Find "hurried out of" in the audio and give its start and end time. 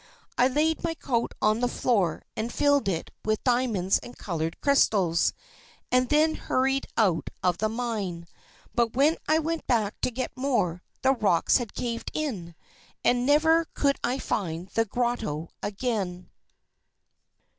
6.33-7.59